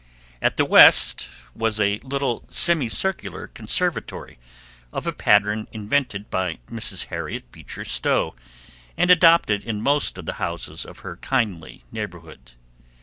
[0.41, 4.39] At the west was a little semicircular conservatory
[4.91, 7.05] of a pattern invented by Mrs.
[7.09, 8.35] Harriet Beecher Stowe,
[8.97, 12.53] and adopted in most of the houses of her kindly neighborhood.